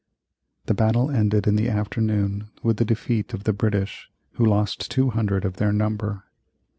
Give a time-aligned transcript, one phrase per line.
[0.65, 5.45] ]The battle ended in the afternoon with the defeat of the British, who lost 200
[5.45, 6.23] of their number.